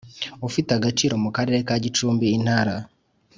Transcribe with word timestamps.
ufite 0.47 0.71
icyicaro 0.75 1.15
mu 1.23 1.29
Karere 1.35 1.59
ka 1.67 1.75
Gicumbi 1.83 2.25
Intara 2.37 2.75